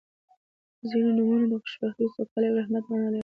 [0.89, 3.19] •ځینې نومونه د خوشبختۍ، سوکالۍ او رحمت معنا لري.